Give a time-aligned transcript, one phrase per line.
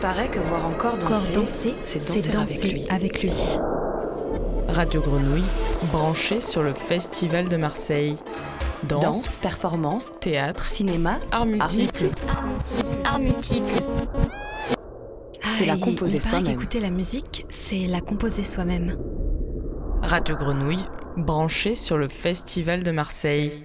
[0.00, 3.32] paraît que voir encore danser, danser c'est danser, avec, lui.
[4.68, 5.44] Radio Grenouille,
[5.92, 8.16] branché sur le Festival de Marseille.
[8.84, 12.10] Danse, Danse, performance, théâtre, cinéma, art multiple.
[13.04, 13.72] Art multiple.
[15.52, 16.44] C'est la Ah, composer soi-même.
[16.44, 18.96] qu'écouter la musique, c'est la composer soi-même.
[20.02, 20.84] Radio Grenouille,
[21.16, 23.64] branché sur le Festival de Marseille.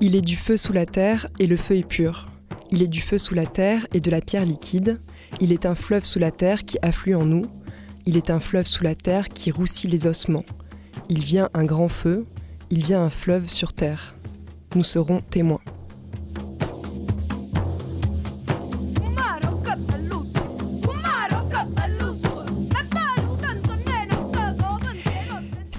[0.00, 2.28] Il est du feu sous la terre et le feu est pur.
[2.70, 5.00] Il est du feu sous la terre et de la pierre liquide.
[5.40, 7.46] Il est un fleuve sous la terre qui afflue en nous.
[8.06, 10.44] Il est un fleuve sous la terre qui roussit les ossements.
[11.08, 12.26] Il vient un grand feu.
[12.70, 14.14] Il vient un fleuve sur terre.
[14.76, 15.60] Nous serons témoins.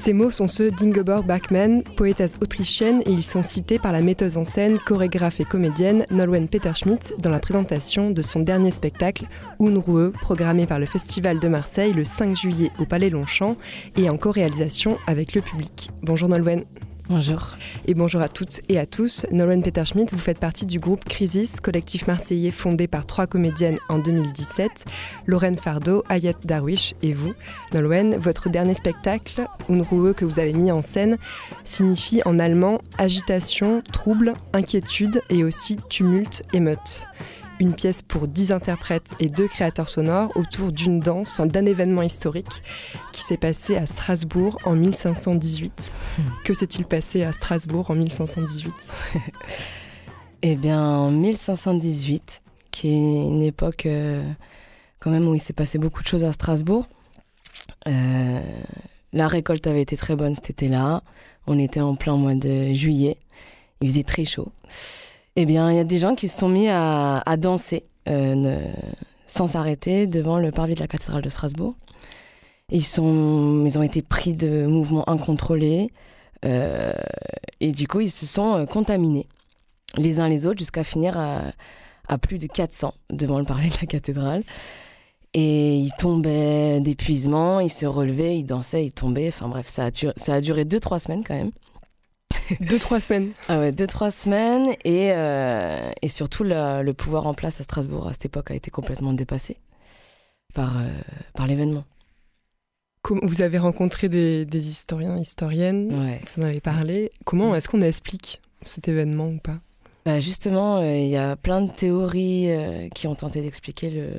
[0.09, 4.38] Ces mots sont ceux d'Ingeborg Bachmann, poétesse autrichienne, et ils sont cités par la metteuse
[4.38, 9.27] en scène, chorégraphe et comédienne Nolwenn Peterschmidt dans la présentation de son dernier spectacle
[9.60, 13.55] Unruhe, programmé par le Festival de Marseille le 5 juillet au Palais Longchamp
[13.98, 15.91] et en co-réalisation avec le public.
[16.01, 16.63] Bonjour Nolwenn.
[17.10, 17.57] Bonjour.
[17.88, 19.26] Et bonjour à toutes et à tous.
[19.32, 23.98] Nolwenn Peterschmidt, vous faites partie du groupe Crisis, collectif marseillais fondé par trois comédiennes en
[23.98, 24.85] 2017,
[25.26, 27.34] Lorraine Fardeau, Ayat Darwish et vous.
[27.74, 31.18] Nolwenn, votre dernier spectacle, Unruhe, que vous avez mis en scène,
[31.63, 37.07] signifie en allemand agitation, trouble, inquiétude et aussi tumulte, émeute.
[37.60, 42.63] Une pièce pour dix interprètes et deux créateurs sonores autour d'une danse, d'un événement historique
[43.12, 45.91] qui s'est passé à Strasbourg en 1518.
[46.46, 48.74] Que s'est-il passé à Strasbourg en 1518
[50.41, 54.23] Eh bien, en 1518, qui est une époque euh,
[55.01, 56.88] quand même où il s'est passé beaucoup de choses à Strasbourg.
[57.88, 58.40] euh,
[59.12, 61.04] la récolte avait été très bonne cet été-là.
[61.46, 63.18] On était en plein mois de juillet.
[63.82, 64.51] Il faisait très chaud.
[65.41, 68.61] Eh bien, il y a des gens qui se sont mis à, danser euh,
[69.25, 71.75] sans s'arrêter devant le parvis de la cathédrale de Strasbourg.
[72.69, 75.91] Ils, ont été pris de mouvements incontrôlés.
[76.44, 76.91] euh,
[77.61, 79.29] et du coup, ils se sont euh, contaminés
[79.95, 81.53] les uns les autres jusqu'à finir à,
[82.09, 84.44] à plus de 400 devant le parvis de la cathédrale.
[85.33, 89.29] Et ils tombaient d'épuisement, ils se relevaient, ils dansaient, ils tombaient.
[89.29, 91.51] Enfin bref, ça a, duré, ça a duré 2-3 semaines quand même.
[92.62, 93.31] Deux, trois semaines.
[93.47, 94.67] Ah ouais, 2-3 semaines.
[94.84, 98.56] Et, euh, et surtout, le, le pouvoir en place à Strasbourg à cette époque a
[98.56, 99.57] été complètement dépassé
[100.53, 100.88] par, euh,
[101.34, 101.84] par l'événement.
[103.23, 106.22] Vous avez rencontré des, des historiens, historiennes, Ouais.
[106.28, 107.12] vous en avez parlé.
[107.25, 109.59] Comment est-ce qu'on explique cet événement ou pas?
[110.06, 112.50] Bah justement, euh, il y a plein de théories
[112.94, 114.09] qui ont tenté d'expliquer le,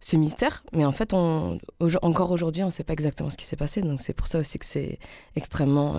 [0.00, 1.58] ce mystère, mais en fait, on,
[2.02, 3.82] encore aujourd'hui, on ne sait pas exactement ce qui s'est passé.
[3.82, 4.98] Donc c'est pour ça aussi que c'est
[5.36, 5.96] extrêmement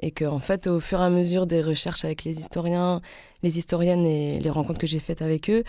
[0.00, 3.00] et que en fait, au fur et à mesure des recherches avec les historiens,
[3.42, 5.64] les historiennes et les rencontres que j'ai faites avec eux,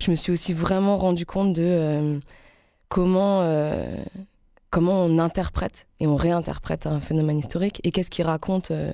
[0.00, 2.18] je me suis aussi vraiment rendu compte de euh,
[2.88, 3.84] comment euh,
[4.70, 8.70] comment on interprète et on réinterprète un phénomène historique et qu'est-ce qu'il raconte.
[8.70, 8.92] euh,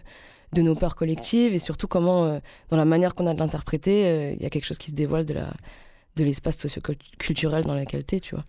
[0.52, 4.40] de nos peurs collectives et surtout comment, dans la manière qu'on a de l'interpréter, il
[4.40, 5.52] y a quelque chose qui se dévoile de, la,
[6.14, 8.44] de l'espace socioculturel dans lequel tu es, tu vois.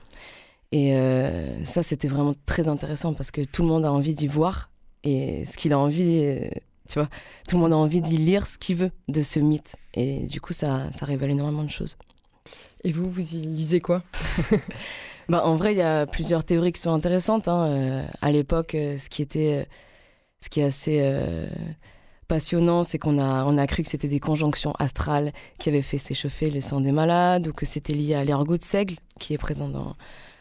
[0.71, 0.95] Et
[1.65, 4.69] ça, c'était vraiment très intéressant parce que tout le monde a envie d'y voir
[5.03, 6.49] et ce qu'il a envie, euh,
[6.89, 7.09] tu vois,
[7.47, 9.75] tout le monde a envie d'y lire ce qu'il veut de ce mythe.
[9.93, 11.97] Et du coup, ça, ça révèle énormément de choses.
[12.83, 14.03] Et vous, vous y lisez quoi?
[15.29, 17.49] Bah, en vrai, il y a plusieurs théories qui sont intéressantes.
[17.49, 17.67] hein.
[17.67, 19.67] Euh, à l'époque, euh, ce qui était,
[20.41, 21.47] ce qui est assez euh,
[22.29, 25.97] passionnant, c'est qu'on a, on a cru que c'était des conjonctions astrales qui avaient fait
[25.97, 29.37] s'échauffer le sang des malades, ou que c'était lié à l'ergot de seigle qui est
[29.37, 29.97] présent dans,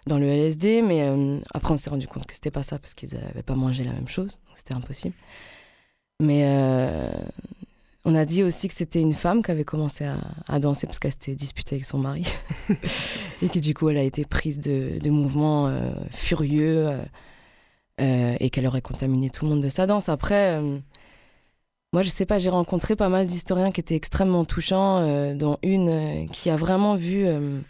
[0.06, 0.82] dans le LSD.
[0.82, 3.54] Mais euh, après, on s'est rendu compte que c'était pas ça parce qu'ils n'avaient pas
[3.54, 5.14] mangé la même chose, donc c'était impossible.
[6.20, 7.10] Mais euh,
[8.04, 10.16] on a dit aussi que c'était une femme qui avait commencé à,
[10.48, 12.24] à danser parce qu'elle s'était disputée avec son mari.
[13.42, 16.90] et que du coup, elle a été prise de, de mouvements euh, furieux
[17.98, 20.10] et qu'elle aurait contaminé tout le monde de sa danse.
[20.10, 20.60] Après,
[21.96, 25.56] moi, je sais pas, j'ai rencontré pas mal d'historiens qui étaient extrêmement touchants, euh, dont
[25.62, 27.60] une euh, qui a vraiment vu euh,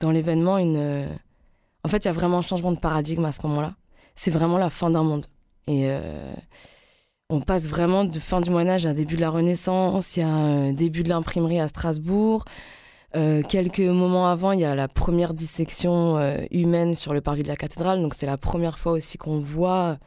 [0.00, 1.06] dans l'événement une.
[1.84, 3.74] Euh, En fait, il y a vraiment un changement de paradigme à ce moment-là.
[4.14, 5.26] C'est vraiment la fin d'un monde.
[5.66, 5.84] Et.
[5.88, 6.32] euh,
[7.32, 10.22] on passe vraiment de fin du Moyen Âge à début de la Renaissance, il y
[10.24, 12.44] a un début de l'imprimerie à Strasbourg.
[13.14, 17.44] Euh, quelques moments avant, il y a la première dissection euh, humaine sur le parvis
[17.44, 18.02] de la cathédrale.
[18.02, 19.98] Donc c'est la première fois aussi qu'on voit,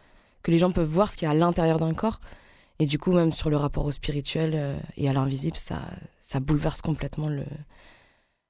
[0.42, 2.20] que les gens peuvent voir ce qu'il y a à l'intérieur d'un corps.
[2.80, 5.80] Et du coup, même sur le rapport au spirituel euh, et à l'invisible, ça,
[6.42, 7.46] bouleverse complètement le-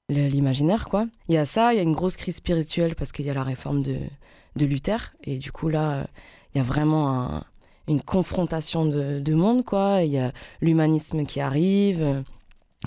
[0.09, 0.85] l'imaginaire.
[0.89, 1.07] quoi.
[1.29, 3.33] Il y a ça, il y a une grosse crise spirituelle parce qu'il y a
[3.33, 3.97] la réforme de,
[4.55, 5.13] de Luther.
[5.23, 6.07] Et du coup, là,
[6.53, 7.43] il y a vraiment un-
[7.87, 9.63] une confrontation de, de monde.
[9.65, 10.03] quoi.
[10.03, 12.23] Il y a l'humanisme qui arrive.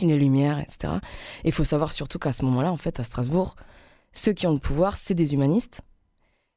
[0.02, 0.94] les lumières, etc.
[1.42, 3.56] Et il faut savoir surtout qu'à ce moment-là, en fait, à Strasbourg,
[4.12, 5.80] ceux qui ont le pouvoir, c'est des humanistes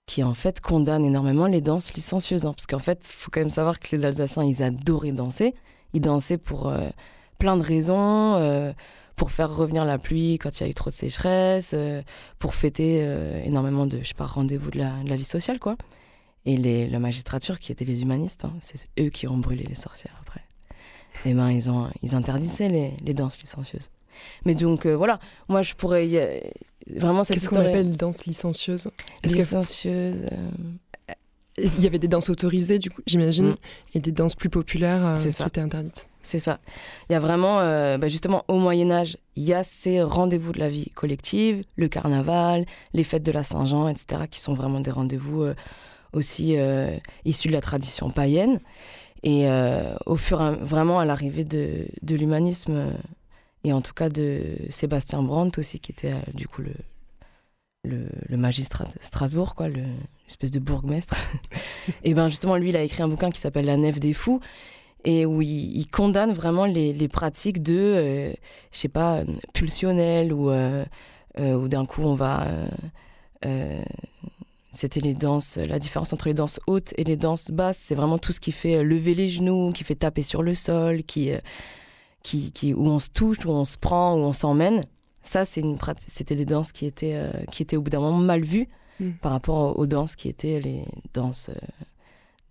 [0.07, 2.45] qui en fait condamnent énormément les danses licencieuses.
[2.45, 2.51] hein.
[2.53, 5.55] parce qu'en fait, il faut quand même savoir que les Alsaciens, ils adoraient danser.
[5.93, 6.89] Ils dansaient pour euh,
[7.37, 8.73] plein de raisons, euh,
[9.19, 12.01] pour faire revenir la pluie quand il y a eu trop de sécheresse, euh,
[12.39, 15.59] pour fêter euh, énormément de, je sais pas, rendez-vous de la, de la vie sociale,
[15.59, 15.75] quoi.
[16.45, 19.75] Et les, la magistrature, qui étaient les humanistes, hein, c'est eux qui ont brûlé les
[19.75, 20.41] sorcières après.
[21.25, 23.89] Et ben, ils, ont, ils interdisaient les, les danses licencieuses.
[24.45, 25.19] Mais donc, euh, voilà,
[25.49, 28.87] moi, je pourrais y- vraiment cette Qu'est-ce qu'on appelle danse licencieuse?
[29.25, 30.25] Licencieuse.
[31.57, 33.55] Il y avait des danses autorisées, du coup, j'imagine, Mm.
[33.95, 36.07] et des danses plus populaires qui étaient interdites.
[36.29, 36.59] C'est ça.
[37.09, 40.51] Il y a vraiment, euh, bah, justement, au Moyen Âge, il y a ces rendez-vous
[40.51, 44.79] de la vie collective, le carnaval, les fêtes de la Saint-Jean, etc., qui sont vraiment
[44.79, 45.55] des rendez-vous euh,
[46.13, 46.95] aussi euh,
[47.25, 48.59] issus de la tradition païenne.
[49.23, 49.47] Et
[50.05, 52.93] au fur et vraiment à l'arrivée de, l'humanisme,
[53.63, 56.71] et en tout cas de Sébastien Brandt aussi, qui était du coup le,
[57.83, 59.83] le, magistrat de Strasbourg, quoi, le-
[60.25, 61.17] l'espèce de bourgmestre.
[62.05, 64.39] et ben justement, lui, il a écrit un bouquin qui s'appelle La Nef des Fous,
[65.05, 68.33] et où il, il condamne vraiment les, les pratiques de, euh,
[68.71, 69.21] je sais pas,
[69.53, 70.85] pulsionnelles, ou euh,
[71.39, 72.43] euh, où d'un coup on va.
[72.47, 72.67] euh,
[73.45, 73.81] euh,
[74.71, 78.19] c'était les danses, la différence entre les danses hautes et les danses basses, c'est vraiment
[78.19, 81.31] tout ce qui fait euh, lever les genoux, qui fait taper sur le sol, qui,
[81.31, 81.39] euh,
[82.21, 84.83] qui, qui, où on se touche, où on se prend, où on s'emmène.
[85.23, 87.99] Ça, c'est une prati- c'était des danses qui étaient, euh, qui étaient au bout d'un
[87.99, 88.67] moment mal vues
[89.01, 89.11] Mm.
[89.21, 91.78] par rapport aux, danses qui étaient les danses euh,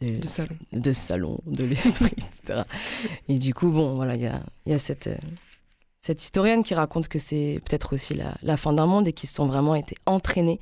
[0.00, 0.56] de, De salon.
[0.73, 2.62] de salon, de l'esprit, etc.
[3.29, 5.17] Et du coup, bon, voilà, il y a, il y a cette, euh,
[6.00, 9.29] cette historienne qui raconte que c'est peut-être aussi la, la fin d'un monde et qu'ils
[9.29, 10.61] se sont vraiment été entraînés.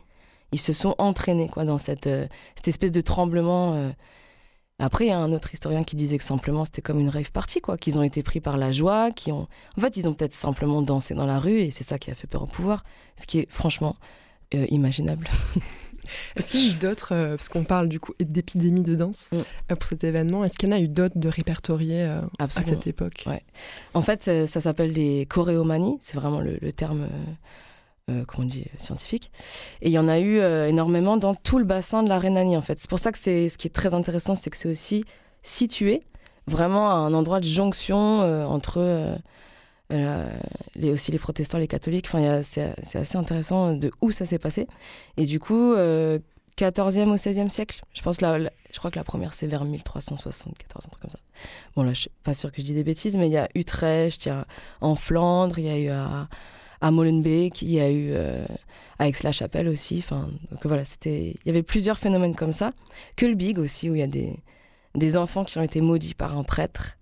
[0.52, 3.74] Ils se sont entraînés quoi, dans cette, euh, cette espèce de tremblement.
[3.74, 3.90] euh.
[4.78, 7.32] Après, il y a un autre historien qui disait que simplement c'était comme une rave
[7.32, 9.48] party, quoi, qu'ils ont été pris par la joie, qui ont...
[9.76, 12.14] En fait, ils ont peut-être simplement dansé dans la rue et c'est ça qui a
[12.14, 12.84] fait peur au pouvoir,
[13.18, 13.96] ce qui est franchement
[14.52, 15.28] imaginable.
[16.36, 19.28] Est-ce qu'il y a eu d'autres, euh, parce qu'on parle du coup d'épidémie de danse
[19.32, 19.36] Mm.
[19.72, 22.48] euh, pour cet événement, est-ce qu'il y en a eu d'autres de répertoriés euh, à
[22.48, 23.24] cette époque?
[23.26, 23.42] Ouais.
[23.94, 27.02] En fait, ça s'appelle des choréomanies, c'est vraiment le, le terme,
[28.08, 29.30] euh, euh, comment on dit, scientifique.
[29.82, 30.38] Et il y en a eu
[30.68, 32.78] énormément dans tout le bassin de la Rhénanie, en fait.
[32.78, 35.04] C'est pour ça que c'est, ce qui est très intéressant, c'est que c'est aussi
[35.42, 36.02] situé
[36.46, 39.16] vraiment à un endroit de jonction entre
[39.90, 42.06] les, aussi les protestants les catholiques.
[42.06, 44.66] Enfin, c'est, assez intéressant de où ça s'est passé.
[45.16, 46.18] Et du coup, euh,
[46.56, 50.86] 14e au 16e siècle, je pense, la, je crois que la première, c'est vers 1374,
[50.86, 51.18] un truc comme ça.
[51.74, 53.48] Bon, là, je suis pas sûre que je dis des bêtises, mais il y a
[53.54, 54.46] Utrecht, il y a
[54.80, 58.46] en Flandre, il y a eu à, Molenbeek, il y a eu euh,
[58.98, 59.98] à Aix-la-Chapelle aussi.
[59.98, 62.72] Enfin, donc voilà, c'était, il y avait plusieurs phénomènes comme ça.
[63.16, 64.38] Que le Big aussi, où il y a des,
[64.94, 66.96] des enfants qui ont été maudits par un prêtre.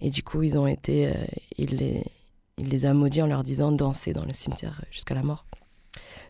[0.00, 1.12] Et du coup, ils ont été, euh,
[1.58, 2.04] les,
[2.58, 5.44] il les a maudits en leur disant danser dans le cimetière jusqu'à la mort.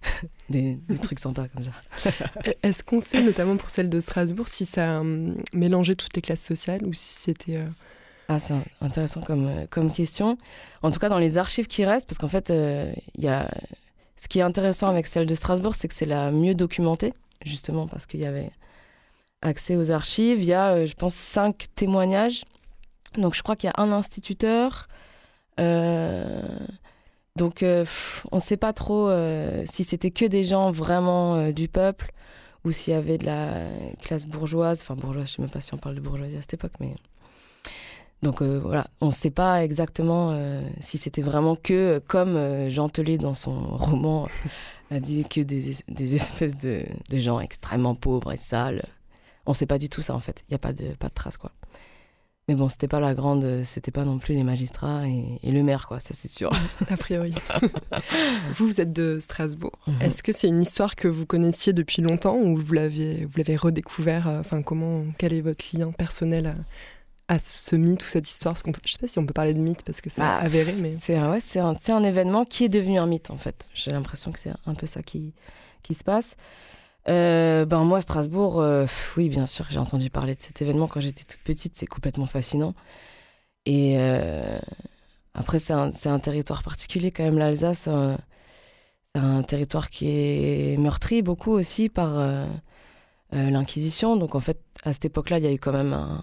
[0.49, 2.13] des, des trucs sympas comme ça.
[2.63, 6.45] Est-ce qu'on sait, notamment pour celle de Strasbourg, si ça hum, mélangé toutes les classes
[6.45, 7.57] sociales ou si c'était...
[7.57, 7.67] euh,
[8.29, 10.39] Ah, c'est intéressant comme, euh, comme question.
[10.83, 13.51] En tout cas, dans les archives qui restent, parce qu'en fait, euh, y a...
[14.17, 17.13] ce qui est intéressant avec celle de Strasbourg, c'est que c'est la mieux documentée,
[17.45, 18.51] justement, parce qu'il y avait
[19.43, 20.39] accès aux archives.
[20.41, 22.45] Il y a, euh, je pense, cinq témoignages.
[23.17, 24.87] Donc, je crois qu'il y a un instituteur.
[25.59, 26.43] Euh,
[27.37, 27.85] Donc, euh,
[28.33, 32.13] on ne sait pas trop euh, si c'était que des gens vraiment du peuple
[32.65, 33.69] ou s'il y avait de la
[34.03, 34.81] classe bourgeoise.
[34.83, 36.73] Enfin, bourgeoise, je ne sais même pas si on parle de bourgeoisie à cette époque,
[36.81, 36.95] mais.
[38.23, 40.37] Donc voilà, on ne sait pas exactement
[40.81, 44.27] si c'était vraiment que, comme Jean Telet dans son roman
[44.91, 48.83] a dit, que des, es- des espèces de, de gens extrêmement pauvres et sales.
[49.47, 50.43] On ne sait pas du tout ça en fait.
[50.49, 51.53] Il n'y a pas de, pas de traces quoi.
[52.49, 55.63] Mais bon, c'était pas la grande, c'était pas non plus les magistrats et, et le
[55.63, 56.51] maire quoi, ça c'est sûr.
[56.91, 57.35] a priori.
[58.55, 59.79] vous, vous êtes de Strasbourg.
[59.87, 60.03] Mhm.
[60.03, 63.57] Est-ce que c'est une histoire que vous connaissiez depuis longtemps ou vous l'avez, vous l'avez
[63.57, 66.55] redécouvert euh, Enfin, comment, quel est votre lien personnel
[67.29, 68.55] à, à ce mythe ou cette histoire?
[68.55, 70.23] Parce qu'on peut- Je sais pas si on peut parler de mythe parce que c'est
[70.23, 73.39] Ah, avéré, mais C'est un, ouais, un, un événement qui est devenu un mythe, en
[73.39, 73.67] fait.
[73.75, 75.35] J'ai l'impression que c'est un peu ça qui,
[75.83, 76.35] qui se passe.
[77.07, 78.87] Euh, ben moi, Strasbourg, euh,
[79.17, 81.77] oui, bien sûr, j'ai entendu parler de cet événement quand j'étais toute petite.
[81.77, 82.75] C'est complètement fascinant.
[83.67, 84.59] Et euh,
[85.35, 87.89] après, c'est un, un territoire particulier quand même, l'Alsace.
[89.15, 92.11] c'est un territoire qui est meurtri beaucoup aussi par
[93.33, 94.17] l'Inquisition.
[94.17, 96.23] Donc en fait, à cette époque-là, il y a eu quand même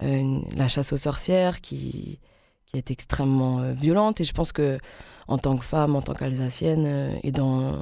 [0.00, 2.20] la chasse aux sorcières qui,
[2.66, 4.20] qui est extrêmement violente.
[4.20, 4.78] Et je pense que
[5.28, 7.78] en tant que femme, en tant qu'Alsacienne, et dans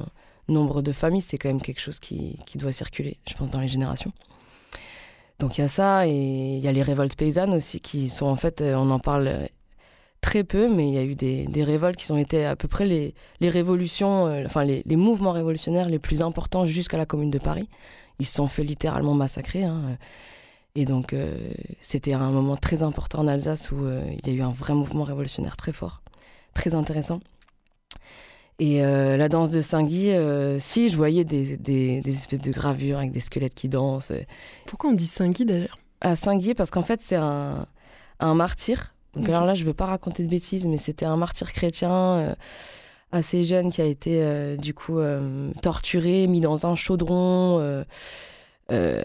[0.48, 3.60] nombre de familles, c'est quand même quelque chose qui, qui doit circuler, je pense, dans
[3.60, 4.12] les générations.
[5.38, 8.26] Donc il y a ça, et il y a les révoltes paysannes aussi, qui sont
[8.26, 9.46] en fait, euh, on en parle euh,
[10.26, 12.68] très peu, mais il y a eu des, des, révoltes qui ont été à peu
[12.68, 17.30] près les, les révolutions, euh, enfin les, mouvements révolutionnaires les plus importants jusqu'à la Commune
[17.30, 17.68] de Paris.
[18.18, 19.64] Ils se sont fait littéralement massacrer.
[19.64, 19.98] Hein.
[20.74, 21.36] Et donc, euh,
[21.80, 24.74] c'était un moment très important en Alsace où euh, il y a eu un vrai
[24.74, 26.02] mouvement révolutionnaire très fort,
[26.54, 27.20] très intéressant.
[28.58, 30.12] Et euh, la danse de Saint-Guy,
[30.58, 34.12] si, je voyais des, des, des, espèces de gravures avec des squelettes qui dansent.
[34.66, 35.78] Pourquoi on dit Saint-Guy d'ailleurs?
[36.00, 37.66] À Saint-Guy, parce qu'en fait, c'est un,
[38.20, 38.94] un, martyr.
[39.14, 39.32] Donc, okay.
[39.32, 42.34] alors là, je ne veux pas raconter de bêtises, mais c'était un martyr chrétien
[43.12, 45.00] assez jeune qui a été du coup
[45.62, 47.84] torturé, mis dans un chaudron
[48.72, 49.04] euh,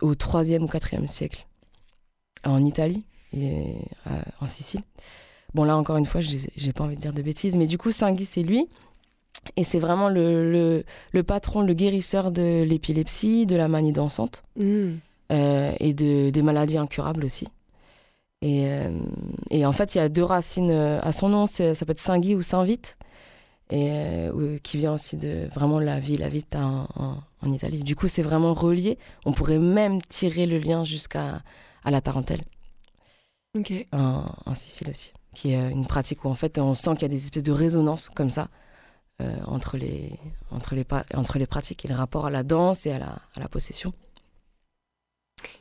[0.00, 1.46] au 3e ou 4e siècle
[2.44, 3.74] en Italie et
[4.06, 4.80] euh, en Sicile.
[5.56, 7.90] Bon, là, encore une fois, j'ai pas envie de dire de bêtises, mais du coup,
[7.90, 8.68] Saint-Guy, c'est lui.
[9.56, 10.84] Et c'est vraiment le, le,
[11.14, 14.90] le, patron, le guérisseur de l'épilepsie, de la manie dansante mmh.
[15.32, 17.48] euh, et de, des maladies incurables aussi.
[18.42, 18.90] Et, euh,
[19.48, 22.34] et, en fait, il y a deux racines à son nom, ça peut être Saint-Guy
[22.34, 22.98] ou Saint-Vite,
[23.70, 27.80] et euh, qui vient aussi de vraiment la ville, la Vita en, en, en Italie.
[27.80, 28.98] Du coup, c'est vraiment relié.
[29.24, 31.40] On pourrait même tirer le lien jusqu'à
[31.82, 32.42] à la tarentelle.
[33.58, 33.72] Ok.
[33.92, 37.04] En, en, Sicile aussi, qui est une pratique où en fait on sent qu'il y
[37.04, 38.48] a des espèces de résonances comme ça
[39.20, 40.12] euh, entre, les,
[40.50, 43.40] entre, les, entre les pratiques et le rapport à la danse et à la, à
[43.40, 43.92] la possession.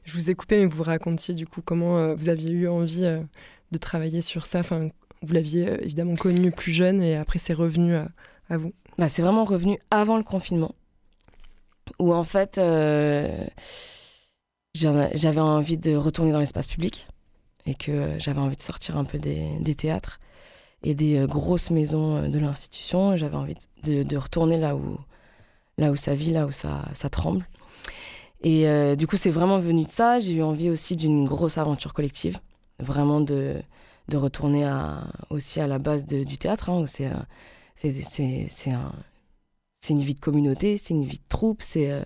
[0.06, 3.04] Je vous ai coupé, mais vous racontiez du coup comment euh, vous aviez eu envie
[3.04, 3.22] euh,
[3.72, 4.60] de travailler sur ça.
[4.60, 4.88] Enfin,
[5.22, 8.08] vous l'aviez euh, évidemment connu plus jeune et après c'est revenu à,
[8.50, 8.74] à vous.
[8.98, 10.74] Bah, c'est vraiment revenu avant le confinement,
[12.00, 13.46] où en fait euh,
[14.74, 17.08] j'avais envie de retourner dans l'espace public
[17.66, 20.20] et que j'avais envie de sortir un peu des, théâtres
[20.84, 23.16] et des euh, grosses maisons de l'institution.
[23.16, 24.98] J'avais envie de, retourner là où,
[25.78, 27.48] là où ça vit, là où ça, ça tremble.
[28.42, 30.20] Et euh, du coup, c'est vraiment venu de ça.
[30.20, 32.40] J'ai eu envie aussi d'une grosse aventure collective,
[32.80, 33.56] vraiment de,
[34.10, 34.70] de retourner
[35.30, 37.26] aussi à la base du théâtre, hein, où c'est un,
[39.90, 42.04] une vie de communauté, c'est une vie de troupe, c'est euh,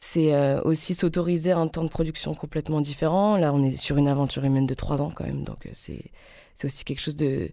[0.00, 3.36] c'est euh, aussi s'autoriser un temps de production complètement différent.
[3.36, 6.10] Là, on est sur une aventure humaine de trois ans quand même, donc euh, c'est
[6.54, 7.50] c'est aussi quelque chose de,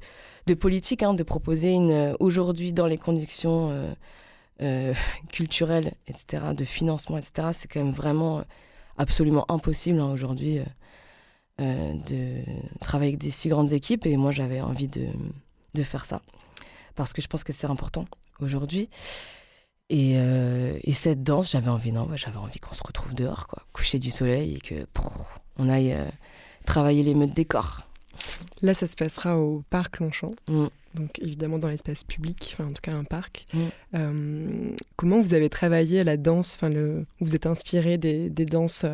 [0.47, 3.93] de politique, hein, de proposer une aujourd'hui dans les conditions euh,
[4.61, 4.93] euh,
[5.31, 7.49] culturelles, etc., de financement, etc.
[7.53, 8.43] C'est quand même vraiment
[8.97, 10.59] absolument impossible hein, aujourd'hui
[11.59, 12.43] euh, de
[12.79, 15.07] travailler avec des si grandes équipes et moi j'avais envie de,
[15.73, 16.21] de, faire ça
[16.95, 18.05] parce que je pense que c'est important
[18.39, 18.89] aujourd'hui
[19.89, 23.63] et, euh, et, cette danse j'avais envie non j'avais envie qu'on se retrouve dehors quoi.
[23.71, 24.85] Coucher du soleil et que
[25.57, 26.05] on aille euh,
[26.65, 27.87] travailler les meutes des corps.
[28.61, 30.33] Là ça se passera au parc Longchamp.
[30.49, 30.67] Mm.
[30.95, 33.45] donc évidemment dans l'espace public enfin en tout cas un parc.
[33.53, 33.59] Mm.
[33.95, 36.55] euh, comment vous avez travaillé la danse?
[36.55, 36.69] Enfin
[37.21, 38.85] vous êtes inspiré des, des danses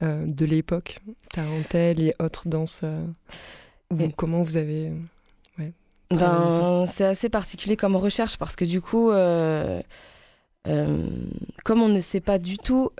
[0.00, 0.98] de l'époque,
[1.32, 2.82] tarentelle et autres danses
[4.16, 4.92] Comment vous avez...
[6.18, 9.80] Ben, c'est assez particulier comme recherche parce que du coup, euh,
[11.64, 12.90] comme on ne sait pas du tout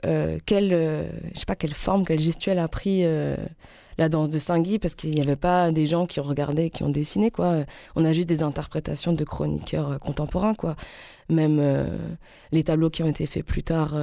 [0.47, 0.71] quelle,
[1.35, 3.04] je sais pas, quelle forme, quelle gestuelle a pris
[3.97, 6.83] la danse de Saint-Guy parce qu'il n'y avait pas des gens qui ont regardé, qui
[6.83, 7.64] ont dessiné quoi.
[7.97, 10.76] On a juste des interprétations de chroniqueurs contemporains quoi.
[11.30, 11.88] Même
[12.52, 13.94] les tableaux qui ont été faits plus tard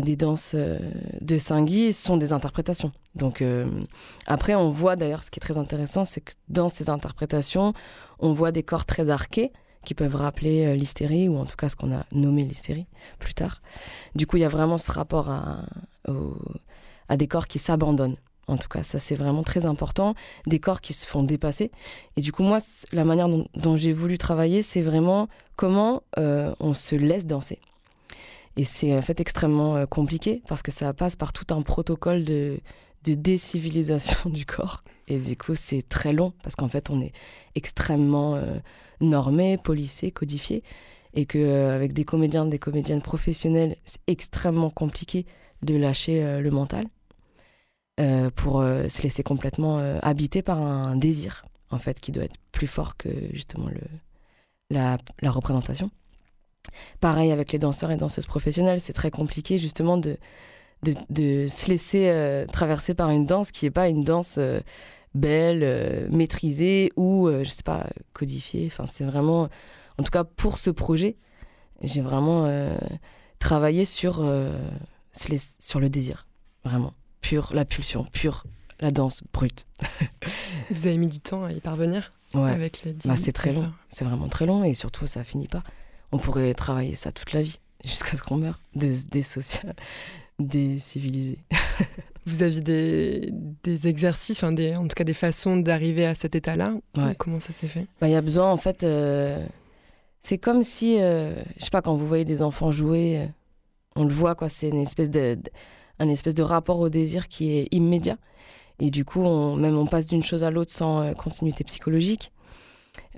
[0.00, 2.92] des danses de Saint-Guy sont des interprétations.
[3.14, 3.66] Donc euh,
[4.26, 7.74] après, on voit d'ailleurs, ce qui est très intéressant, c'est que dans ces interprétations,
[8.18, 9.52] on voit des corps très arqués
[9.84, 12.86] qui peuvent rappeler euh, l'hystérie, ou en tout cas ce qu'on a nommé l'hystérie
[13.18, 13.60] plus tard.
[14.14, 15.64] Du coup, il y a vraiment ce rapport à,
[17.16, 18.16] des corps qui s'abandonnent.
[18.48, 20.14] En tout cas, ça c'est vraiment très important.
[20.46, 21.70] Des corps qui se font dépasser.
[22.16, 22.58] Et du coup, moi,
[22.92, 27.60] la manière dont, j'ai voulu travailler, c'est vraiment comment euh, on se laisse danser.
[28.56, 32.24] Et c'est en fait extrêmement euh, compliqué parce que ça passe par tout un protocole
[32.24, 32.60] de,
[33.04, 34.84] décivilisation du corps.
[35.08, 37.12] Et du coup, c'est très long parce qu'en fait, on est
[37.54, 38.58] extrêmement euh,
[39.00, 40.62] normé, policé, codifié.
[41.14, 45.26] Et qu'avec euh, avec des comédiens, des comédiennes professionnelles, c'est extrêmement compliqué
[45.62, 46.84] de lâcher euh, le mental
[48.00, 52.24] euh, pour euh, se laisser complètement euh, habiter par un désir, en fait, qui doit
[52.24, 53.68] être plus fort que justement
[54.70, 55.90] la représentation.
[57.00, 60.16] Pareil avec les danseurs et danseuses professionnelles, c'est très compliqué justement de,
[60.82, 64.60] de, de se laisser euh, traverser par une danse qui n'est pas une danse euh,
[65.14, 68.66] belle, euh, maîtrisée ou, je sais pas, codifiée.
[68.66, 69.48] Enfin, c'est vraiment,
[69.98, 71.16] en tout cas pour ce projet,
[71.82, 72.48] j'ai vraiment
[73.40, 74.24] travaillé sur,
[75.58, 76.28] sur le désir,
[76.64, 78.44] vraiment, pure, la pulsion, pure,
[78.78, 79.66] la danse brute.
[80.70, 82.50] Vous avez mis du temps à y parvenir ouais.
[82.50, 85.64] avec les bah, C'est très long, c'est vraiment très long et surtout ça finit pas
[86.12, 89.74] on pourrait travailler ça toute la vie, jusqu'à ce qu'on meure, des, des sociales,
[90.38, 91.38] décivilisés.
[92.26, 93.30] Vous aviez des,
[93.64, 96.74] des exercices, enfin des, en tout cas des façons d'arriver à cet état-là.
[96.96, 97.14] Ouais.
[97.18, 97.86] Comment ça s'est fait?
[98.00, 99.44] Bah, Il y a besoin, en fait, euh,
[100.22, 103.26] c'est comme si, euh, je sais pas, quand vous voyez des enfants jouer, euh,
[103.96, 105.50] on le voit, quoi, c'est une espèce de, de-
[105.98, 108.18] un espèce de rapport au désir qui est immédiat.
[108.78, 112.30] Et du coup, on, même on passe d'une chose à l'autre sans euh, continuité psychologique.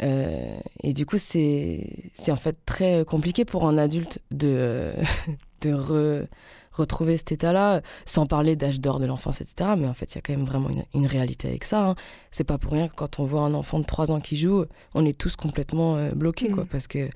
[0.02, 1.86] Euh, et du coup, c'est
[2.28, 4.92] en fait très compliqué pour un adulte de,
[5.60, 6.26] de re-
[6.72, 9.70] retrouver cet état-là, sans parler d'âge d'or de l'enfance, etc.
[9.78, 11.86] Mais en fait, il y a quand même vraiment une, une réalité avec ça.
[11.90, 11.94] hein.
[12.32, 14.64] C'est pas pour rien que quand on voit un enfant de 3 ans qui joue,
[14.94, 16.68] on est tous complètement euh, bloqués, quoi, Mhm.
[16.68, 17.08] parce que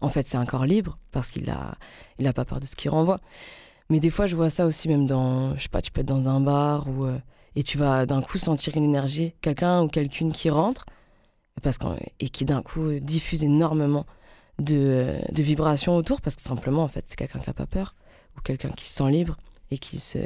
[0.00, 1.76] en fait, c'est un corps libre, parce qu'il a,
[2.18, 3.20] il a pas peur de ce qu'il renvoie.
[3.90, 6.06] Mais des fois, je vois ça aussi même dans, je sais pas, tu peux être
[6.08, 7.18] dans un bar ou euh,
[7.54, 10.84] et tu vas d'un coup sentir une énergie, quelqu'un ou quelqu'une qui rentre,
[11.62, 14.06] parce qu'en- et qui d'un coup diffuse énormément
[14.58, 17.94] de, vibrations autour, parce que simplement, en fait, c'est quelqu'un qui a pas peur
[18.36, 19.36] ou quelqu'un qui se sent libre
[19.70, 20.18] et qui se.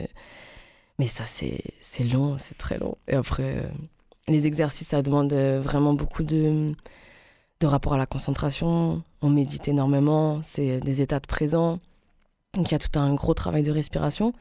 [0.99, 2.97] Mais ça, c'est c'est long, c'est très long.
[3.09, 3.69] Et après, euh,
[4.29, 6.67] les exercices, ça demande euh, vraiment beaucoup de,
[7.61, 9.03] de rapport à la concentration.
[9.23, 11.81] On médite énormément, c'est des états de présent.
[12.55, 14.33] Donc il y a tout un gros travail de respiration.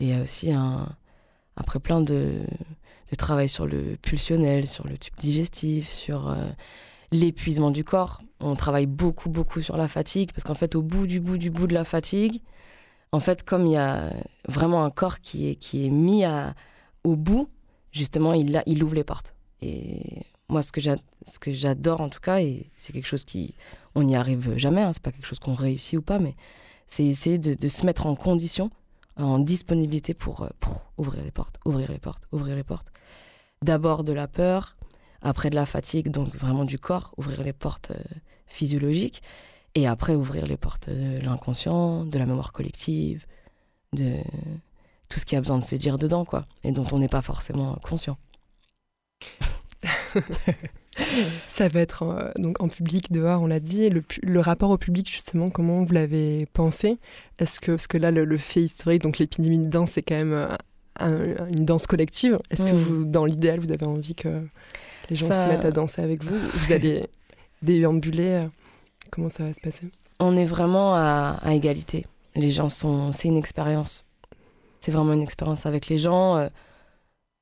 [0.00, 0.88] Et il y a aussi un,
[1.56, 2.40] après plein de,
[3.14, 6.46] de travail sur le pulsionnel, sur le tube digestif, sur euh,
[7.12, 8.20] l'épuisement du corps.
[8.40, 11.50] On travaille beaucoup, beaucoup sur la fatigue, parce qu'en fait, au bout du bout du
[11.50, 12.42] bout de la fatigue,
[13.12, 14.12] en fait, comme il y a
[14.48, 16.54] vraiment un corps qui est, qui est mis à,
[17.04, 17.48] au bout,
[17.92, 19.34] justement, il, il ouvre les portes.
[19.62, 23.54] Et moi, ce que j'adore, en tout cas, et c'est quelque chose qui...
[23.94, 26.34] On n'y arrive jamais, hein, c'est pas quelque chose qu'on réussit ou pas, mais
[26.88, 28.70] c'est essayer de se mettre en condition,
[29.16, 32.88] en disponibilité pour, euh, pour ouvrir les portes, ouvrir les portes, ouvrir les portes.
[33.62, 34.76] D'abord de la peur,
[35.22, 38.02] après de la fatigue, donc vraiment du corps, ouvrir les portes euh,
[38.46, 39.22] physiologiques,
[39.74, 43.26] et après ouvrir les portes de l'inconscient, de la mémoire collective,
[43.92, 44.18] de
[45.08, 47.22] tout ce qui a besoin de se dire dedans, quoi, et dont on n'est pas
[47.22, 48.18] forcément conscient.
[51.48, 53.90] Ça va être euh, donc en public, dehors, on l'a dit.
[54.22, 56.98] Le, rapport au public, justement, comment vous l'avez pensé?
[57.38, 60.16] Est-ce que, parce que là, le, le fait historique, donc l'épidémie de danse, c'est quand
[60.16, 60.48] même euh,
[61.00, 62.38] un- une danse collective.
[62.50, 64.42] Est-ce que vous, dans l'idéal, vous avez envie que
[65.10, 66.36] les gens Ça- se mettent à danser avec vous?
[66.54, 67.06] Vous allez
[67.62, 68.46] déambuler euh,
[69.10, 69.86] Comment ça va se passer?
[70.20, 72.06] On est vraiment à, à égalité.
[72.36, 73.12] Les gens sont.
[73.12, 74.04] C'est une expérience.
[74.80, 76.36] C'est vraiment une expérience avec les gens.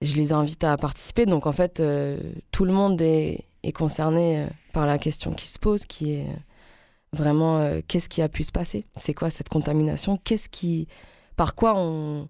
[0.02, 1.26] Je les invite à participer.
[1.26, 2.18] Donc en fait, euh,
[2.50, 6.22] tout le monde est, est concerné euh, par la question qui se pose, qui est
[6.24, 6.34] euh,
[7.12, 8.84] vraiment euh, qu'est-ce qui a pu se passer?
[9.00, 10.18] C'est quoi cette contamination?
[10.24, 10.88] Qu'est-ce qui.
[11.36, 12.28] Par quoi on.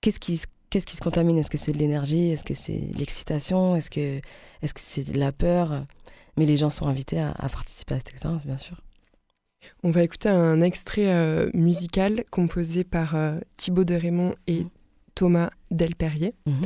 [0.00, 1.38] Qu'est-ce qui, se- qu'est-ce qui se contamine?
[1.38, 2.30] Est-ce que c'est de l'énergie?
[2.30, 3.76] Est-ce que c'est de l'excitation?
[3.76, 4.20] Est-ce que
[4.62, 5.84] est-ce que c'est de la peur?
[6.36, 8.80] Mais les gens sont invités à, à participer à cette expérience, bien sûr.
[9.84, 14.70] On va écouter un extrait euh, musical composé par euh, Thibaut de Raymond et Mhm.
[15.14, 16.34] Thomas Delperrier.
[16.46, 16.64] Mhm.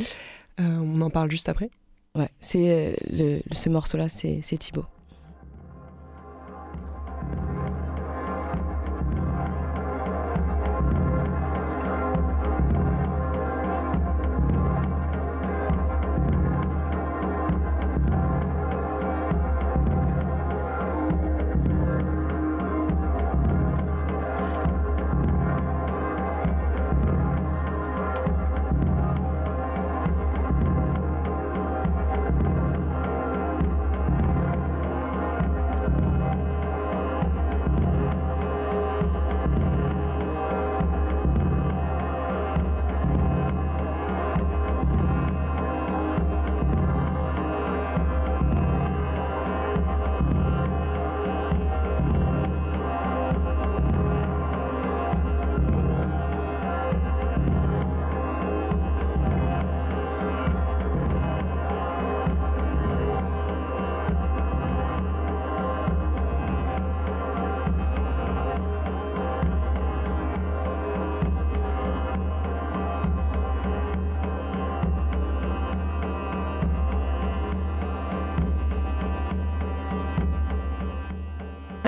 [0.60, 1.70] Euh, on en parle juste après.
[2.14, 4.86] Ouais, c'est euh, le, ce morceau-là, c'est c'est Thibaut.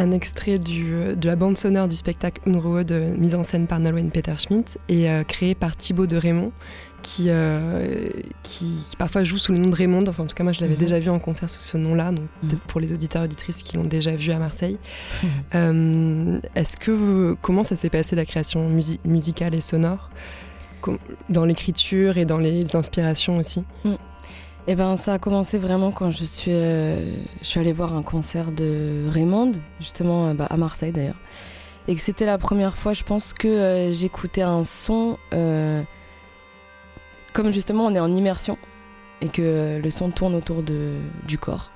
[0.00, 2.84] Un extrait du, euh, de la bande sonore du spectacle Unruhe,
[3.18, 6.52] mise en scène par Nolwenn Peter-Schmidt et euh, créé par Thibaut de Raymond,
[7.02, 8.08] qui, euh,
[8.44, 10.04] qui, qui parfois joue sous le nom de Raymond.
[10.06, 10.78] Enfin, en tout cas, moi, je l'avais Mhm.
[10.80, 12.48] déjà vu en concert sous ce nom-là, donc Mhm.
[12.48, 14.78] peut-être pour les auditeurs et auditrices qui l'ont déjà vu à Marseille.
[15.54, 20.10] Euh, Est-ce que vous- comment ça s'est passé la création musi- musicale et sonore?
[21.28, 23.64] Dans l'écriture et dans les inspirations aussi?
[24.70, 27.00] Eh ben, ça a commencé vraiment quand je suis, euh,
[27.40, 31.16] je suis allée voir un concert de Raymond, justement euh, bah, à Marseille d'ailleurs.
[31.88, 35.16] Et que c'était la première fois, je pense, que euh, j'écoutais un son
[37.32, 38.58] comme justement on est en immersion
[39.20, 40.94] et que le son tourne autour de,
[41.26, 41.70] du corps.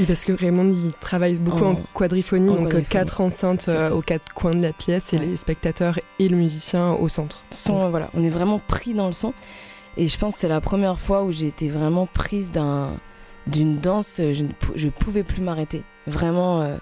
[0.00, 2.86] Oui, parce que Raymond, il travaille beaucoup en, En- quadriphonie, en donc quadriphonie.
[2.88, 6.92] quatre enceintes euh, aux quatre coins de la pièce et les spectateurs et le musicien
[6.92, 7.42] au centre.
[7.50, 9.34] Son, voilà, on est vraiment pris dans le son.
[9.96, 12.90] Et je pense que c'est la première fois où j'ai été vraiment prise d'un,
[13.46, 14.20] d'une danse.
[14.20, 15.82] euh, Je ne je pouvais plus m'arrêter.
[16.06, 16.60] Vraiment.
[16.62, 16.76] euh,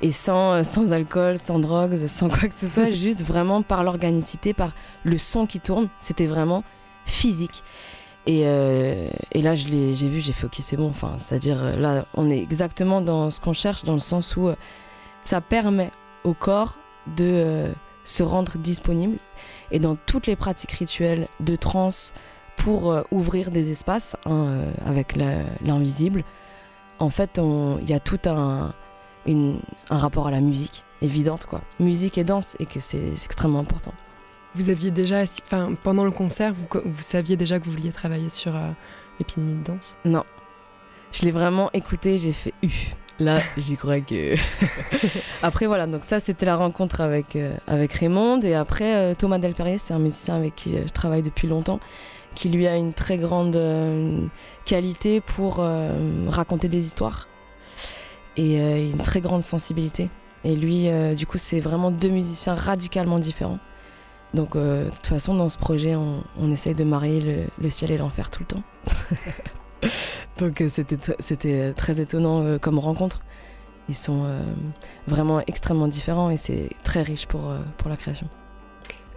[0.00, 3.82] et sans, euh, sans alcool, sans drogues, sans quoi que ce soit, juste vraiment par
[3.82, 4.72] l'organicité, par
[5.04, 5.88] le son qui tourne.
[5.98, 6.62] C'était vraiment
[7.04, 7.62] physique.
[8.26, 10.88] Et, euh, et là, je l'ai- j'ai vu, j'ai fait ok, c'est bon.
[10.88, 14.54] Enfin, c'est-à-dire, là, on est exactement dans ce qu'on cherche, dans le sens où euh,
[15.24, 15.90] ça permet
[16.24, 16.76] au corps
[17.16, 17.72] de
[18.04, 19.16] se rendre disponible.
[19.70, 22.12] Et dans toutes les pratiques rituelles de trance
[22.58, 25.16] pour euh, ouvrir des espaces hein, euh, avec
[25.64, 26.24] l'invisible,
[26.98, 27.40] en fait,
[27.80, 28.72] il y a tout un,
[29.26, 31.60] une- un rapport à la musique évidente, quoi.
[31.78, 33.92] Musique et danse, et que c'est extrêmement important.
[34.54, 36.66] Vous aviez déjà, enfin, pendant le concert, vous,
[37.00, 38.70] saviez déjà que vous vouliez travailler sur euh,
[39.20, 39.96] l'épidémie de danse?
[40.04, 40.24] Non.
[41.12, 42.70] Je l'ai vraiment écouté, j'ai fait U.
[43.20, 44.34] Là, j'y crois que.
[45.42, 48.40] après, voilà, donc ça, c'était la rencontre avec, euh, avec Raymond.
[48.40, 51.78] Et après, euh, Thomas Delperrier, c'est un musicien avec qui je travaille depuis longtemps,
[52.38, 54.20] qui lui a une très grande euh,
[54.64, 55.90] qualité pour euh,
[56.28, 57.26] raconter des histoires
[58.36, 60.08] et euh, une très grande sensibilité.
[60.44, 63.58] Et lui, du coup, c'est vraiment deux musiciens radicalement différents.
[64.34, 68.30] Donc, de toute façon, dans ce projet, on, essaye de marier le, ciel et l'enfer
[68.30, 68.62] tout le temps.
[70.38, 73.18] Donc, c'était tr- c'était très étonnant comme rencontre.
[73.88, 74.30] Ils sont
[75.08, 78.28] vraiment extrêmement différents et c'est très riche pour, pour la création.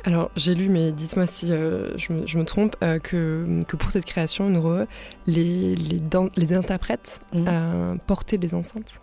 [0.04, 3.76] Alors, j'ai lu, mais dites-moi si euh, je, me, je me trompe, euh, que, que
[3.76, 4.86] pour cette création, Nouro,
[5.28, 7.46] les, les, interprètes Mhm.
[7.48, 9.02] euh, portaient des enceintes?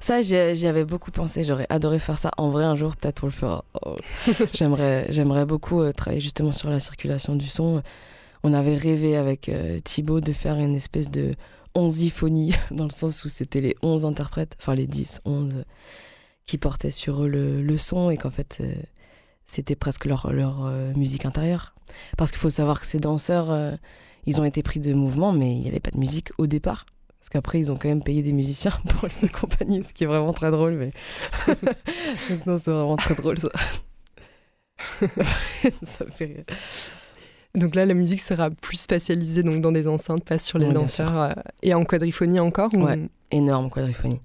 [0.00, 1.42] Ça, j'y avais beaucoup pensé.
[1.42, 2.30] J'aurais adoré faire ça.
[2.36, 3.64] En vrai, un jour, peut-être on le fera.
[3.84, 3.96] Oh.
[4.52, 7.82] J'aimerais, beaucoup travailler justement sur la circulation du son.
[8.44, 9.50] On avait rêvé avec
[9.84, 11.32] Thibaut de faire une espèce de
[11.74, 15.62] onziphonie, dans le sens où c'était les 11 interprètes, enfin les 10, 11, euh,
[16.44, 18.60] qui portaient sur eux le, le son et qu'en fait,
[19.46, 21.74] c'était presque leur, leur euh, musique intérieure.
[22.16, 23.72] Parce qu'il faut savoir que ces danseurs, euh,
[24.26, 26.86] ils ont été pris de mouvement, mais il n'y avait pas de musique au départ.
[27.20, 30.08] Parce qu'après, ils ont quand même payé des musiciens pour les accompagner, ce qui est
[30.08, 30.72] vraiment très drôle.
[30.74, 30.90] Mais...
[32.46, 33.48] Non, c'est vraiment très drôle ça.
[35.84, 36.44] ça me fait rire.
[37.54, 40.72] Donc là, la musique sera plus spatialisée donc, dans des enceintes, pas sur les Oui,
[40.72, 41.16] danseurs.
[41.20, 42.98] euh, et en quadriphonie encore ou- Ouais.
[43.30, 44.20] Énorme quadriphonie.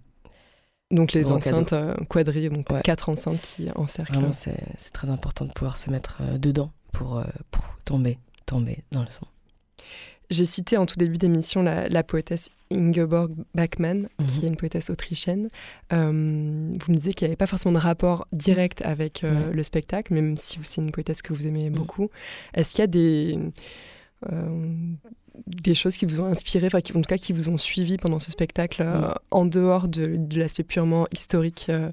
[0.91, 2.81] Donc les enceintes euh, quadri, donc Ouais.
[2.81, 4.13] quatre enceintes qui encerclent.
[4.15, 8.17] Vraiment, c'est c'est très important de pouvoir se mettre euh, dedans pour, euh, pour tomber,
[8.45, 9.25] tomber dans le son.
[10.29, 14.43] J'ai cité en tout début d'émission la, la poétesse Ingeborg Bachmann, qui Mhm.
[14.43, 15.47] est une poétesse autrichienne.
[15.93, 19.51] Euh, vous me disiez qu'il n'y avait pas forcément de rapport direct avec Ouais.
[19.53, 21.75] le spectacle, même si c'est une poétesse que vous aimez Mhm.
[21.77, 22.09] beaucoup.
[22.53, 23.39] Est-ce qu'il y a des,
[24.31, 24.93] euh,
[25.45, 27.97] des choses qui vous ont inspiré, enfin qui, en tout cas qui vous ont suivi
[27.97, 29.13] pendant ce spectacle, euh, Mhm.
[29.31, 31.91] en dehors de, de l'aspect purement historique euh,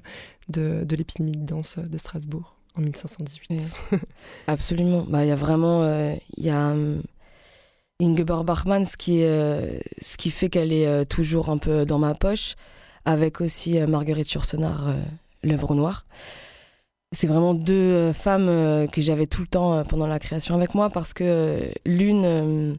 [0.49, 3.51] de, de l'épidémie de danse de Strasbourg en 1518
[3.91, 3.99] Ouais.
[4.47, 5.05] Absolument.
[5.07, 5.83] Bah, Il y a vraiment.
[5.83, 7.01] euh, Il y a hum,
[8.01, 11.97] Ingeborg Bachmann, ce qui, euh, ce qui fait qu'elle est euh, toujours un peu dans
[11.99, 12.55] ma poche,
[13.05, 14.93] avec aussi euh, Marguerite Yourcenar,
[15.43, 16.05] L'œuvre noire.
[17.11, 21.13] C'est vraiment deux femmes que j'avais tout le temps pendant la création avec moi, parce
[21.13, 22.77] que l'une,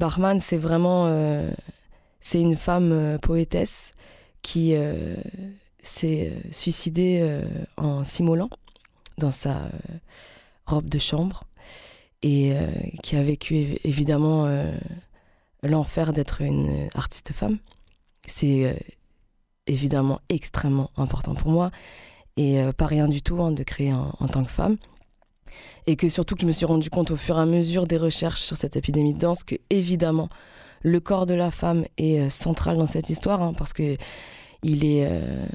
[0.00, 1.04] Bachmann, c'est vraiment.
[1.06, 1.50] euh,
[2.22, 3.94] c'est une femme euh, poétesse
[4.42, 5.14] qui euh,
[5.82, 7.40] s'est suicidée
[7.76, 8.50] en s'immolant
[9.18, 9.56] dans sa
[10.66, 11.44] robe de chambre
[12.22, 12.54] et
[13.02, 14.46] qui a vécu évi- évidemment
[15.62, 17.58] l'enfer d'être une artiste femme.
[18.26, 18.78] C'est
[19.66, 21.70] évidemment extrêmement important pour moi
[22.36, 24.76] et pas rien du tout hein, de créer en tant que femme.
[25.86, 27.96] Et que surtout que je me suis rendu compte au fur et à mesure des
[27.96, 30.28] recherches sur cette épidémie de danse que évidemment
[30.82, 33.96] le corps de la femme est euh, central dans cette histoire hein, parce que
[34.62, 35.46] il est, euh,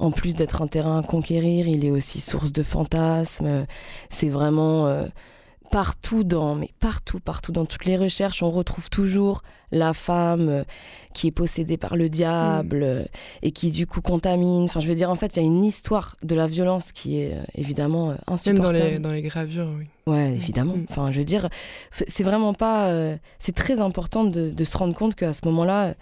[0.00, 3.64] en plus d'être un terrain à conquérir, il est aussi source de fantasmes.
[4.10, 5.06] C'est vraiment euh,
[5.70, 10.64] partout dans, mais partout, partout dans toutes les recherches, on retrouve toujours la femme euh,
[11.14, 13.04] qui est possédée par le diable euh,
[13.42, 14.64] et qui du coup contamine.
[14.64, 17.20] Enfin, je veux dire, en fait, il y a une histoire de la violence qui
[17.20, 18.78] est euh, évidemment euh, Même insupportable.
[18.78, 19.86] dans les, dans les gravures, oui.
[20.06, 20.74] Ouais, évidemment.
[20.76, 20.86] Mm.
[20.90, 21.48] Enfin, je veux dire,
[21.92, 22.88] c'est vraiment pas.
[22.88, 25.94] euh, c'est très important de, de se rendre compte qu'à ce moment-là,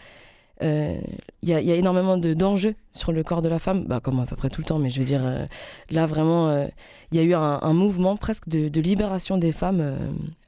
[0.60, 4.00] il y, a, y a énormément de d'enjeux sur le corps de la femme, bah,
[4.00, 5.46] comme à peu près tout le temps, mais je veux dire, euh,
[5.90, 6.66] là vraiment, euh,
[7.12, 9.96] il y a eu un, mouvement presque de, de libération des femmes euh,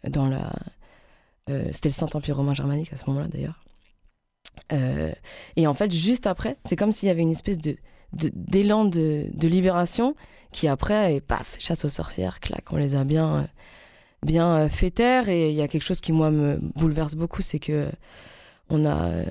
[0.09, 0.53] dans la.
[1.49, 3.61] euh, C'était le Saint-Empire romain germanique à ce moment-là d'ailleurs.
[4.73, 5.13] Euh,
[5.57, 7.59] et en fait, juste après, c'est comme s'il y avait une espèce
[8.13, 10.15] d'élan de, de libération
[10.53, 13.43] qui après est paf chasse aux sorcières clac on les a bien euh,
[14.25, 15.29] bien fêtère.
[15.29, 17.89] Et il y a quelque chose qui, moi, me bouleverse beaucoup, c'est que
[18.69, 19.25] on a,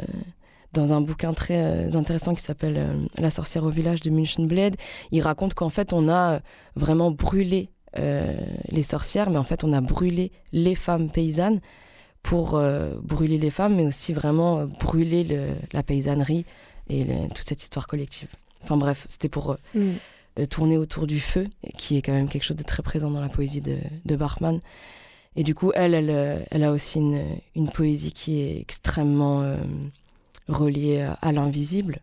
[0.74, 4.76] dans un bouquin très intéressant qui s'appelle La sorcière au village de Münchenbled,
[5.12, 6.42] il raconte qu'en fait, on a
[6.76, 11.60] vraiment brûlé les sorcières, mais en fait, on a brûlé les femmes paysannes
[12.22, 12.62] pour
[13.02, 16.46] brûler les femmes, mais aussi vraiment brûler le, la paysannerie
[16.88, 18.30] et toute cette histoire collective.
[18.64, 19.94] Enfin bref, c'était pour mm.
[20.40, 23.22] Euh, tourner autour du feu, qui est quand même quelque chose de très présent dans
[23.22, 24.60] la poésie de, de Bachmann.
[25.36, 27.24] Et du coup, elle, elle, euh, elle a aussi une,
[27.56, 29.58] une, poésie qui est extrêmement euh,
[30.50, 32.02] reliée à l'invisible.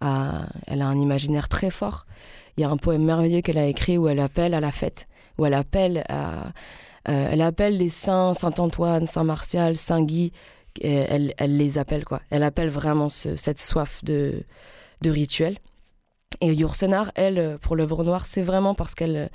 [0.00, 2.06] Elle a un imaginaire très fort.
[2.56, 5.06] Il y a un poème merveilleux qu'elle a écrit où elle appelle à la fête,
[5.38, 6.52] où elle appelle à,
[7.04, 10.32] elle appelle les saints, Saint Antoine, Saint Martial, Saint Guy.
[10.82, 12.20] Elle, les appelle quoi.
[12.30, 14.44] Elle appelle vraiment cette soif de,
[15.04, 15.58] rituel.
[16.40, 19.28] Et Yourcenar, elle, euh, pour l'œuvre noire, c'est vraiment parce qu'elle euh,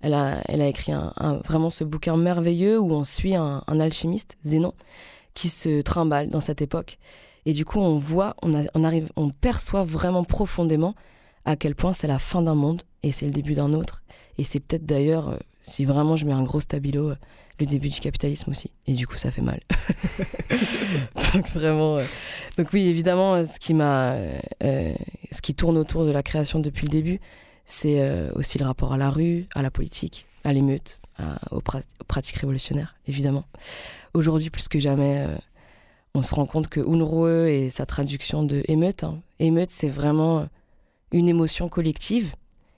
[0.00, 1.12] elle a, écrit un,
[1.44, 4.72] vraiment ce bouquin merveilleux où on suit un, alchimiste, Zénon,
[5.34, 6.98] qui se trimballe dans cette époque.
[7.48, 10.94] Et du coup, on voit, on, arrive, on perçoit vraiment profondément
[11.46, 14.02] à quel point c'est la fin d'un monde et c'est le début d'un autre.
[14.36, 17.14] Et c'est peut-être d'ailleurs, euh, si vraiment je mets un gros stabilo,
[17.58, 18.72] le début du capitalisme aussi.
[18.86, 19.60] Et du coup, ça fait mal.
[21.34, 21.96] donc vraiment.
[21.96, 22.04] Euh,
[22.58, 23.44] donc oui, évidemment, euh,
[24.62, 24.94] euh,
[25.32, 27.18] ce qui tourne autour de la création depuis le début,
[27.64, 31.02] c'est aussi le rapport à la rue, à la politique, à l'émeute,
[31.50, 31.60] aux,
[32.06, 33.44] pratiques révolutionnaires, évidemment.
[34.14, 35.26] Aujourd'hui, plus que jamais,
[36.18, 40.48] on se rend compte que Unruhe et sa traduction de émeute, hein, émeute, c'est vraiment
[41.12, 42.32] une émotion collective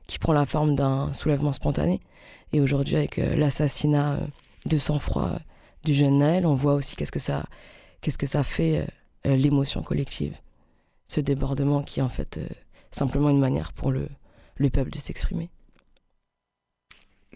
[0.06, 2.00] qui prend la forme d'un soulèvement spontané.
[2.52, 4.18] Et aujourd'hui, avec l'assassinat
[4.66, 5.38] de sang-froid
[5.84, 7.44] du jeune Naël, on voit aussi qu'est-ce que ça,
[8.00, 8.86] qu'est-ce que ça fait
[9.26, 10.36] euh, l'émotion collective.
[11.06, 12.46] Ce débordement qui est en fait euh,
[12.90, 14.08] simplement une manière pour le,
[14.56, 15.50] le peuple de s'exprimer.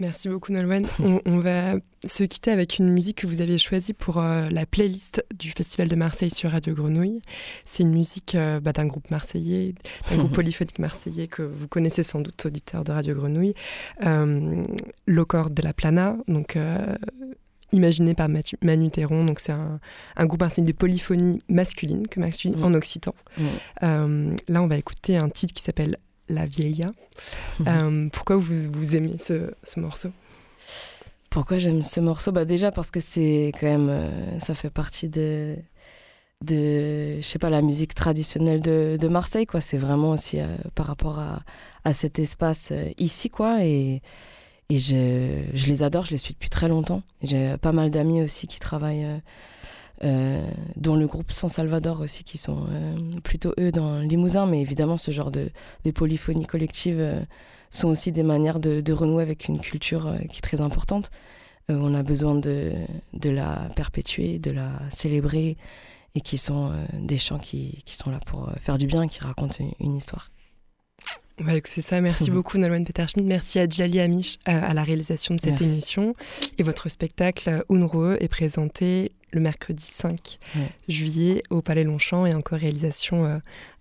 [0.01, 0.87] Merci beaucoup Nolwenn.
[1.25, 5.25] on, va se quitter avec une musique que vous avez choisie pour euh, la playlist
[5.39, 7.21] du Festival de Marseille sur Radio Grenouille.
[7.65, 9.75] C'est une musique bah, d'un groupe marseillais,
[10.11, 13.55] d'un groupe polyphonique marseillais que vous connaissez sans doute, auditeur de Radio Grenouille,
[14.05, 14.65] euh,
[15.07, 16.97] L'Ocor de la Plana, donc euh,
[17.71, 18.29] imaginé par
[18.63, 19.25] Manu Théron.
[19.25, 19.79] Donc c'est un,
[20.27, 23.15] groupe marseillais de polyphonie masculine que masculine en occitan.
[23.81, 25.99] là, on va écouter un titre qui s'appelle
[26.29, 26.93] la Vieilla.
[27.67, 30.11] Euh, pourquoi vous, vous aimez ce, ce morceau?
[31.31, 32.33] Pourquoi j'aime ce morceau?
[32.33, 35.57] Bah Déjà parce que c'est quand même, euh, ça fait partie de,
[36.45, 39.61] de, je sais pas, la musique traditionnelle de, de Marseille, quoi.
[39.61, 41.43] C'est vraiment aussi euh, par rapport à,
[41.85, 43.65] à cet espace ici, quoi.
[43.65, 44.01] Et,
[44.71, 47.03] et je, je, les adore, je les suis depuis très longtemps.
[47.23, 49.19] J'ai pas mal d'amis aussi qui travaillent euh,
[50.03, 54.99] dont le groupe San Salvador aussi, qui sont euh, plutôt eux dans Limousin, mais évidemment
[54.99, 55.51] ce genre de,
[55.85, 57.21] de polyphonie collective euh,
[57.71, 61.11] sont aussi des manières de, renouer avec une culture qui est très importante.
[61.69, 62.73] on a besoin de,
[63.25, 65.57] la perpétuer, de la célébrer,
[66.15, 69.97] et qui sont des chants qui, sont là pour faire du bien, qui racontent une
[69.97, 70.31] histoire.
[71.39, 72.01] Écouter ça.
[72.01, 72.37] Merci mhm.
[72.37, 73.27] beaucoup, Nolwenn Peterschmidt.
[73.27, 76.15] Merci à Djali Amish euh, à la réalisation de cette émission.
[76.59, 80.39] Et votre spectacle Unruhe est présenté le mercredi 5
[80.89, 83.39] juillet au Palais Longchamp et en co-réalisation euh,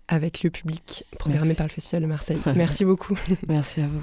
[0.08, 2.38] avec le public programmé par le Festival de Marseille.
[2.56, 3.16] Merci beaucoup.
[3.48, 4.02] Merci à vous.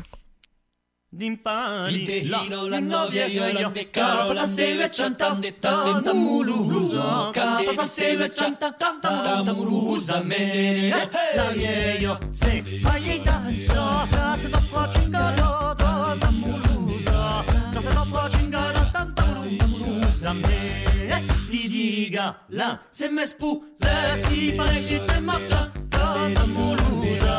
[1.13, 8.71] Dimpani Intehino la novia io la decca Pasa seve chanta Tanta muluza Pasa seve chanta
[8.71, 17.43] Tanta muluza Mene la vieio Se fai e danza Sa se dopo cingaro Tanta muluza
[17.73, 24.53] Sa se dopo cingaro Tanta muluza Mene Gli diga la Se me spu Se sti
[24.53, 27.30] pare che te mazza Tanta muluza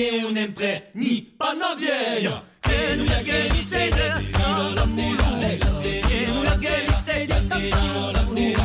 [0.00, 2.30] eu nem pré, ni pas na vieille.
[2.62, 5.18] Que nous la guérissez de la moulouse.
[6.02, 8.58] Que nous la guérissez de la moulouse.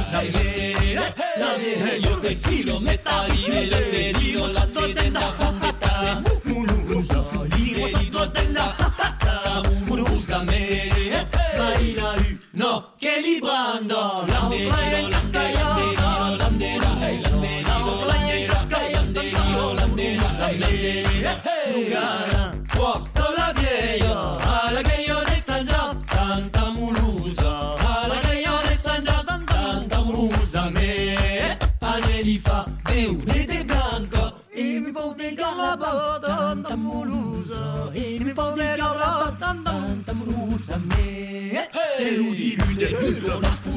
[1.39, 6.22] La vieille, io vecino, metallire, le deliro, la tenda fondetta.
[6.46, 7.15] Moulouse,
[7.56, 8.32] lire, si dos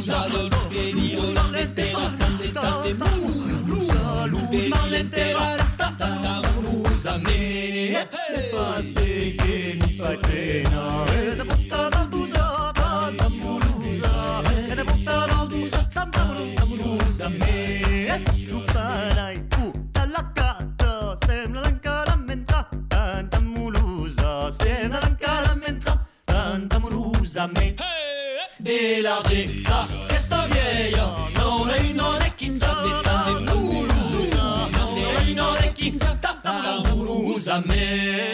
[0.06, 2.60] usalo lo querido, non enterarate, te
[3.74, 5.86] usalo, querido, non enterarate,
[6.94, 11.55] usame, es pase que mi faena, es
[29.06, 30.48] Questa
[31.34, 32.32] non è in non è
[35.76, 35.96] in
[37.64, 38.24] me.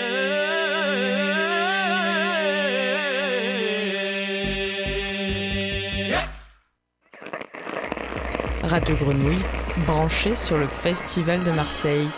[8.62, 9.44] Radio Grenouille,
[9.84, 12.10] branché sur le Festival de Marseille.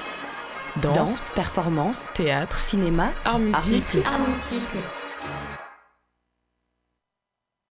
[0.77, 3.64] Danse, Danse, performance, théâtre, cinéma, art art multiple.
[3.64, 4.05] multiple.
[4.05, 5.04] Art multiple.